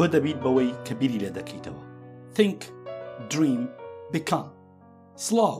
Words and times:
تۆ 0.00 0.06
دەبیت 0.16 0.38
بەوەی 0.44 0.70
کە 0.86 0.92
بیری 1.00 1.20
لە 1.26 1.30
دەکەیتەوە 1.38 1.82
think 2.36 2.58
dream 3.32 3.62
بکان 4.12 4.46
سڵاو 5.24 5.56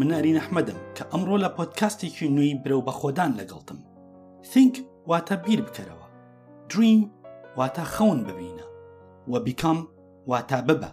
مناری 0.00 0.36
نەحمەدەم 0.38 0.80
کە 0.96 1.02
ئەمڕۆ 1.12 1.36
لە 1.44 1.48
پۆتکاستێکی 1.56 2.28
نوێی 2.36 2.54
برە 2.62 2.74
و 2.78 2.86
بەخۆدان 2.88 3.32
لەگەڵتم 3.40 3.78
think 4.52 4.74
واتە 5.10 5.34
بیر 5.44 5.60
بکەرەوە 5.66 6.06
dream 6.72 7.00
واتە 7.58 7.84
خەون 7.94 8.18
ببینە 8.28 8.66
و 9.32 9.34
بیکام 9.46 9.78
واتە 10.30 10.58
ببە 10.68 10.90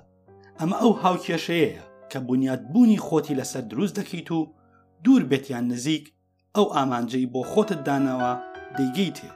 ئەمە 0.60 0.76
ئەو 0.82 0.94
هاوکێشەیەیە 1.04 1.84
کە 2.12 2.20
بنیادبوونی 2.28 3.00
خۆتی 3.08 3.40
لەسەر 3.40 3.64
دروست 3.72 3.96
دەکەیت 4.00 4.30
و 4.38 4.40
دوور 5.04 5.24
بێتیان 5.32 5.66
نزیک 5.74 6.06
ئەو 6.58 6.66
ئامانجەی 6.76 7.30
بۆ 7.34 7.42
خۆتت 7.52 7.80
داناوە 7.88 8.34
دەیگەیت 8.78 9.18
هێ 9.24 9.32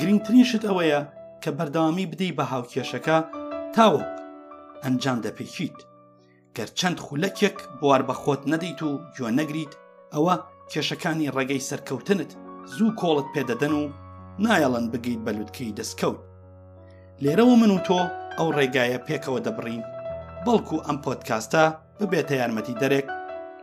گرنگترین 0.00 0.44
شت 0.50 0.62
ئەوەیە 0.68 1.00
کە 1.42 1.50
بەرداوامی 1.58 2.06
بدەی 2.12 2.32
بە 2.38 2.42
هاوکێشەکە 2.52 3.18
تاوەک 3.76 4.10
ئەنجام 4.84 5.18
دەپێکیت 5.26 5.76
گەر 6.56 6.68
چەند 6.78 6.98
خولەکێک 7.04 7.56
بوار 7.80 8.02
بەخۆت 8.08 8.42
نەدەیت 8.52 8.80
و 8.88 8.90
گوێ 9.16 9.30
نەگریت 9.38 9.72
ئەوە 10.14 10.34
کێشەکانی 10.72 11.32
ڕێگەی 11.36 11.66
سەرکەوتنت 11.68 12.30
زوو 12.74 12.90
کۆڵت 13.00 13.28
پێدەدەن 13.34 13.72
و 13.80 13.84
نایەڵەن 14.44 14.86
بگەیت 14.92 15.20
بەلووتکەی 15.26 15.74
دەستکەوت 15.78 16.20
لێرەوە 17.22 17.54
من 17.60 17.70
و 17.76 17.84
تۆ 17.88 18.00
ئەو 18.38 18.48
ڕێگایە 18.56 18.98
پێکەوە 19.08 19.40
دەبڕین 19.46 19.82
بەڵکو 20.44 20.76
ئەم 20.86 20.98
پۆتکاستە 21.04 21.64
ببێتە 21.98 22.34
یارمەتی 22.40 22.78
دەرێک 22.82 23.06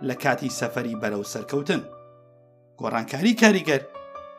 لە 0.08 0.16
کاتی 0.24 0.56
سەفەری 0.60 1.00
بەرەو 1.02 1.24
سەرکەوتن 1.34 1.82
گۆڕانکاری 2.80 3.38
کاریگەر 3.42 3.82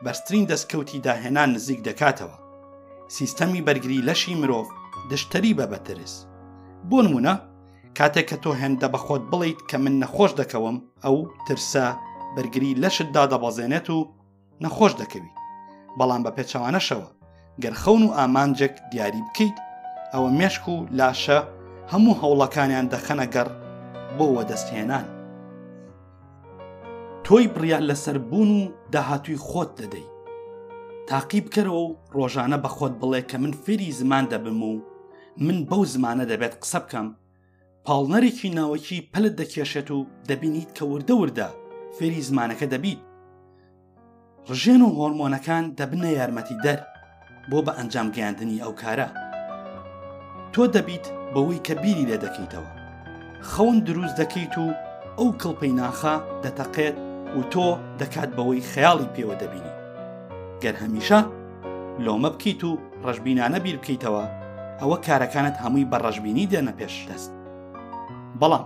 بەرزترین 0.03 0.45
دەستکەوتی 0.51 1.01
داهێنان 1.07 1.49
نزیک 1.55 1.79
دەکاتەوە 1.87 2.37
سیستەمی 3.17 3.61
بەرگری 3.67 4.05
لەشی 4.09 4.35
مرۆڤ 4.41 4.67
دشتری 5.09 5.53
بە 5.57 5.65
بەترس 5.73 6.13
بۆ 6.89 6.99
نمونە 7.05 7.33
کاتێک 7.97 8.25
کە 8.29 8.35
تۆ 8.43 8.51
هێندە 8.61 8.87
بەخۆت 8.93 9.23
بڵیت 9.31 9.59
کە 9.69 9.77
من 9.83 9.93
نەخۆش 10.03 10.31
دەکەوم 10.41 10.77
ئەو 11.03 11.17
ترسە 11.47 11.85
بەرگری 12.35 12.79
لەشتدا 12.83 13.23
دەبازێنێت 13.33 13.87
و 13.95 13.99
نەخۆش 14.63 14.93
دەکەویت 15.01 15.37
بەڵام 15.97 16.21
بە 16.25 16.31
پێچەوانەشەوە 16.37 17.09
گەرخەون 17.63 18.03
و 18.05 18.13
ئامانجێک 18.17 18.75
دیاری 18.91 19.21
بکەیت 19.27 19.57
ئەوە 20.13 20.29
مێشک 20.39 20.63
و 20.73 20.77
لاشە 20.97 21.39
هەموو 21.91 22.19
هەوڵەکانیان 22.21 22.85
دەخەنە 22.93 23.25
گەڕ 23.35 23.47
بۆوە 24.17 24.43
دەستهێنان 24.51 25.05
تۆی 27.25 27.45
بڕیان 27.53 27.83
لەسەر 27.89 28.17
بوون 28.29 28.49
و 28.59 28.71
داهاتوی 28.93 29.37
خۆت 29.49 29.71
دەدەیت 29.79 30.10
تاقی 31.07 31.41
بکەرەوە 31.45 31.81
و 31.89 31.95
ڕۆژانە 32.17 32.57
بەخۆت 32.63 32.93
بڵێ 33.01 33.21
کە 33.29 33.37
من 33.43 33.53
فێری 33.63 33.91
زمان 33.99 34.25
دەبم 34.33 34.61
و 34.71 34.81
من 35.45 35.57
بەو 35.69 35.83
زمانە 35.93 36.25
دەبێت 36.31 36.53
قسە 36.61 36.79
بکەم 36.85 37.07
پاڵنەرێکی 37.85 38.49
ناوەکی 38.57 39.05
پەلت 39.13 39.33
دەکێشێت 39.41 39.89
و 39.95 39.99
دەبینیت 40.29 40.69
کە 40.77 40.83
وردەوردە 40.91 41.49
فێری 41.97 42.25
زمانەکە 42.29 42.65
دەبیت 42.73 43.01
ڕژێن 44.49 44.81
و 44.83 44.89
هۆرمۆنەکان 44.97 45.63
دەبنە 45.79 46.09
یارمەتی 46.19 46.57
دەر 46.65 46.79
بۆ 47.49 47.57
بە 47.65 47.71
ئەنجام 47.77 48.07
گەیاندنی 48.15 48.61
ئەو 48.63 48.73
کارە 48.81 49.09
تۆ 50.53 50.63
دەبیت 50.75 51.05
بەوەی 51.33 51.63
کە 51.67 51.73
بیری 51.81 52.07
لێ 52.09 52.17
دەکەیتەوە 52.25 52.71
خەون 53.49 53.77
دروست 53.87 54.15
دەکەیت 54.21 54.53
و 54.63 54.67
ئەو 55.19 55.29
کڵپەی 55.41 55.73
ناخە 55.81 56.15
دەتەقێت 56.43 56.97
و 57.37 57.41
تۆ 57.53 57.67
دەکات 58.01 58.29
بەوەی 58.37 58.67
خەیاڵی 58.71 59.11
پێوە 59.15 59.35
دەبینی 59.41 59.73
گەر 60.63 60.75
هەمیشە 60.83 61.19
لۆمە 62.05 62.29
بکەیت 62.33 62.61
و 62.69 62.79
ڕژبینانە 63.05 63.59
بیر 63.65 63.77
بکەیتەوە 63.81 64.23
ئەوە 64.79 64.97
کارەکانت 65.05 65.55
هەمووی 65.63 65.89
بە 65.91 65.97
ڕژبینی 66.05 66.49
دێنە 66.51 66.73
پێش 66.79 66.95
دەست 67.09 67.31
بەڵام 68.39 68.65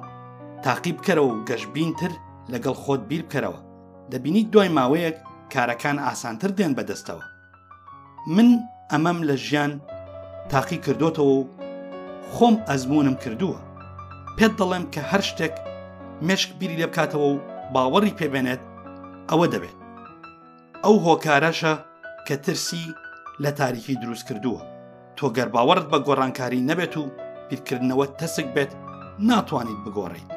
تاقیب 0.65 0.95
بکەرەوە 0.99 1.27
و 1.31 1.43
گەشببین 1.49 1.91
تر 1.99 2.11
لەگەڵ 2.53 2.75
خۆت 2.83 3.01
بیر 3.09 3.21
بکەرەوە 3.25 3.59
دەبینیت 4.11 4.47
دوای 4.53 4.69
ماوەیەک 4.77 5.17
کارەکان 5.53 5.97
ئاسانتر 6.07 6.51
دێن 6.57 6.73
بەدەستەوە 6.77 7.25
من 8.35 8.49
ئەمەم 8.91 9.17
لە 9.29 9.35
ژیان 9.45 9.71
تاقی 10.51 10.79
کردوتەوە 10.85 11.33
و 11.39 11.47
خۆم 12.33 12.55
ئەزمونم 12.69 13.15
کردووە 13.23 13.59
پێت 14.37 14.53
دەڵێم 14.59 14.85
کە 14.93 15.01
هەر 15.11 15.21
شتێک 15.29 15.53
مشک 16.27 16.49
بیری 16.59 16.77
لێ 16.79 16.87
بکاتەوە 16.91 17.25
و 17.29 17.39
باوەڕی 17.73 18.17
پێبێنێت 18.19 18.61
ئەوە 19.29 19.47
دەبێت 19.53 19.77
ئەو 20.85 20.97
هۆکارەشە 21.07 21.73
کە 22.27 22.35
ترسی 22.45 22.85
لە 23.43 23.51
تاریکی 23.59 23.95
دروست 24.03 24.25
کردووە 24.29 24.61
تۆ 25.17 25.25
گەرباوەرت 25.37 25.85
بە 25.91 25.97
گۆڕانکاری 26.07 26.65
نەبێت 26.69 26.93
و 27.01 27.03
بیرکردنەوە 27.49 28.05
تەسک 28.19 28.47
بێت 28.55 28.71
ناتوانیت 29.29 29.79
بگۆڕیت 29.85 30.29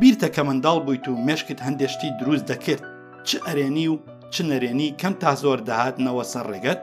بیرتە 0.00 0.28
کە 0.34 0.42
منداڵ 0.48 0.78
بوویت 0.86 1.04
و 1.08 1.20
مشکت 1.28 1.60
هەندێشتی 1.66 2.10
دروست 2.20 2.44
دەکرد 2.52 2.82
چ 3.26 3.30
ئەرێنی 3.46 3.86
و 3.92 3.96
چ 4.32 4.36
نەرێنی 4.50 4.90
کەم 5.00 5.14
تا 5.22 5.30
زۆر 5.42 5.58
داهاتنەوە 5.68 6.24
سەر 6.32 6.46
ڕێگەت 6.52 6.80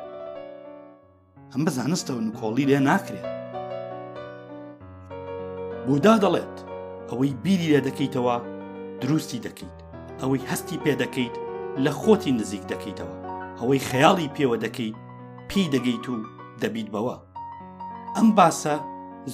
ئەم 1.53 1.61
بزانستەوە 1.67 2.21
نکۆڵی 2.27 2.67
لێ 2.69 2.79
ناکرێت 2.89 3.27
بوودا 5.85 6.15
دەڵێت 6.23 6.55
ئەوەی 7.09 7.33
بیری 7.43 7.67
لێ 7.73 7.79
دەکەیتەوە 7.87 8.35
دروستی 9.01 9.43
دەکەیت 9.47 9.77
ئەوەی 10.21 10.47
هەستی 10.49 10.81
پێ 10.83 10.95
دەکەیت 11.03 11.35
لە 11.85 11.91
خۆتی 12.01 12.31
نزیک 12.39 12.63
دەکەیتەوە 12.71 13.15
ئەوەی 13.59 13.85
خەیاڵی 13.89 14.31
پێوە 14.35 14.57
دەکەی 14.65 14.91
پی 15.49 15.63
دەگەیت 15.73 16.05
و 16.09 16.15
دەبیت 16.61 16.89
بەوە 16.93 17.15
ئەم 18.15 18.29
باسە 18.37 18.75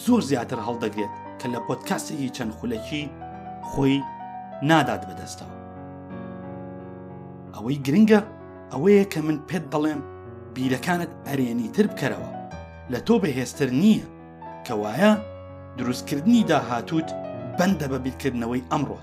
زۆر 0.05 0.21
زیاتر 0.29 0.59
هەڵدەگرێت 0.67 1.13
کە 1.39 1.47
لە 1.53 1.59
پۆتکاسێکی 1.67 2.33
چەند 2.35 2.51
خولەکی 2.57 3.03
خۆی 3.69 3.95
نادات 4.69 5.01
بەدەستەوە 5.09 5.53
ئەوەی 7.55 7.77
گرنگە 7.85 8.19
ئەوەیە 8.71 9.05
کە 9.13 9.19
من 9.27 9.37
پێت 9.49 9.65
دەڵێم 9.73 10.01
بیرەکانت 10.55 11.11
ئەرێنی 11.27 11.69
تر 11.75 11.85
بکەرەوە 11.91 12.29
لە 12.91 12.99
تۆ 13.07 13.15
بەهێزتر 13.23 13.69
نییە 13.83 14.05
کەوایە 14.67 15.11
دروستکردنی 15.77 16.43
داهاتوت 16.49 17.09
بەندە 17.57 17.87
بە 17.91 17.97
بیرکردنەوەی 18.05 18.67
ئەمڕۆ 18.71 18.99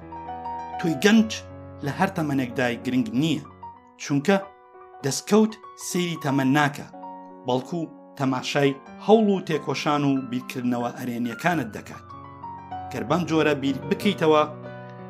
توی 0.80 0.94
گەنج 1.04 1.30
لە 1.86 1.90
هەر 1.98 2.08
تەمەنێکدای 2.16 2.74
گرنگ 2.84 3.06
نییە 3.22 3.42
چونکە 4.02 4.36
دەستکەوت 5.04 5.52
سەیری 5.88 6.20
تەمە 6.24 6.44
ناکە 6.56 6.86
بەڵکو 7.46 7.80
تەماشای 8.18 8.70
هەوڵ 9.06 9.26
و 9.32 9.42
تێکۆشان 9.48 10.02
و 10.10 10.12
بیرکردنەوە 10.30 10.90
ئەرێنیەکانت 10.98 11.68
دەکات 11.76 12.04
کەربەن 12.92 13.22
جۆرە 13.30 13.54
بیر 13.62 13.76
بکەیتەوە 13.90 14.42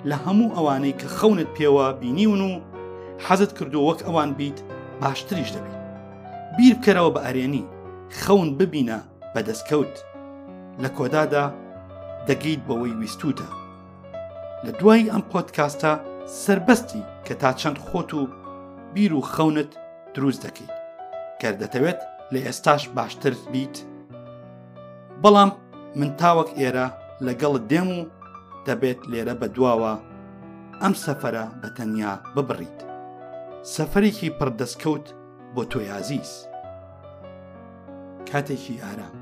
لە 0.09 0.17
هەموو 0.25 0.55
ئەوانەی 0.57 0.99
کە 1.01 1.07
خەونت 1.17 1.49
پێوە 1.57 1.87
بینیون 2.01 2.41
و 2.51 2.53
حەزت 3.27 3.53
کردو 3.59 3.81
وەک 3.89 4.01
ئەوان 4.07 4.31
بیت 4.39 4.59
باشتریش 5.01 5.51
دەبیت 5.57 5.79
بیر 6.57 6.75
بکەرەوە 6.79 7.11
بە 7.15 7.21
ئەرێنی 7.27 7.65
خەون 8.21 8.49
ببینە 8.59 8.99
بە 9.33 9.41
دەستکەوت 9.49 9.95
لە 10.83 10.89
کۆدادا 10.97 11.45
دەگەیت 12.29 12.63
بەوەی 12.69 12.95
ویستوتە 13.01 13.49
لە 14.65 14.71
دوای 14.79 15.11
ئەم 15.13 15.23
پۆتکاستە 15.31 15.93
سربەستی 16.29 17.03
کە 17.27 17.35
تا 17.41 17.51
چەند 17.53 17.79
خۆت 17.87 18.15
و 18.15 18.29
بیر 18.95 19.15
و 19.15 19.21
خەونت 19.21 19.77
دروست 20.15 20.47
دەکەیت 20.47 20.83
کە 21.41 21.53
دەتەوێت 21.63 22.01
لە 22.33 22.39
ئێستاش 22.47 22.89
باشتر 22.89 23.35
بیت 23.53 23.83
بەڵام 25.23 25.51
من 25.99 26.11
تاوەک 26.21 26.49
ئێرە 26.61 26.87
لەگەڵت 27.27 27.63
دێم 27.71 27.89
و 27.99 28.01
دەبێت 28.67 29.01
لێرە 29.13 29.35
بە 29.41 29.47
دواوە 29.55 29.95
ئەم 30.83 30.95
سەفەرە 31.05 31.45
بە 31.61 31.69
تەنیا 31.77 32.15
ببڕیت 32.35 32.79
سەفەرێکی 33.75 34.31
پڕدەستکەوت 34.39 35.07
بۆ 35.55 35.63
تۆ 35.71 35.81
یازیز 35.91 36.31
کاتێکی 38.29 38.77
ئارام 38.85 39.22